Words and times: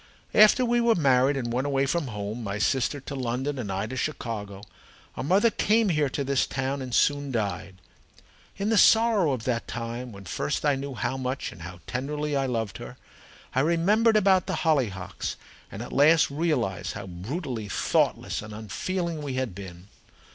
"After 0.33 0.65
we 0.65 0.81
were 0.81 0.95
married 0.95 1.37
and 1.37 1.53
went 1.53 1.67
away 1.67 1.85
from 1.85 2.07
home 2.07 2.43
my 2.43 2.57
sister 2.57 2.99
to 3.01 3.13
London 3.13 3.59
and 3.59 3.71
I 3.71 3.85
to 3.85 3.95
Chicago 3.95 4.63
our 5.15 5.23
mother 5.23 5.51
came 5.51 5.89
here 5.89 6.09
to 6.09 6.23
this 6.23 6.47
town 6.47 6.81
and 6.81 6.91
soon 6.91 7.31
died. 7.31 7.75
In 8.57 8.69
the 8.69 8.79
sorrow 8.79 9.31
of 9.31 9.43
that 9.43 9.67
time, 9.67 10.11
when 10.11 10.25
first 10.25 10.65
I 10.65 10.73
knew 10.75 10.95
how 10.95 11.17
much 11.17 11.51
and 11.51 11.61
how 11.61 11.81
tenderly 11.85 12.35
I 12.35 12.47
loved 12.47 12.79
her, 12.79 12.97
I 13.53 13.59
remembered 13.59 14.17
about 14.17 14.47
the 14.47 14.61
hollyhocks, 14.65 15.35
and 15.71 15.83
at 15.83 15.93
last 15.93 16.31
realized 16.31 16.93
how 16.93 17.05
brutally 17.05 17.69
thoughtless 17.69 18.41
and 18.41 18.55
unfeeling 18.55 19.21
we 19.21 19.35
had 19.35 19.53
been. 19.53 19.87